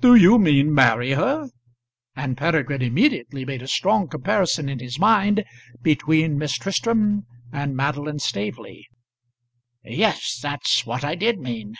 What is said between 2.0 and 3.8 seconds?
and Peregrine immediately made a